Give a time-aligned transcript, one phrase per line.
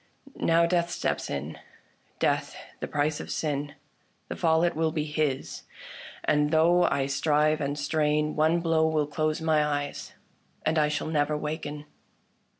[0.39, 1.59] Now death steps in—
[2.19, 3.75] Death the price of sin.
[4.29, 5.61] The fall it will be his;
[6.23, 10.13] and though I strive and strain, One blow will close my eyes,
[10.65, 11.85] and I shall never waken."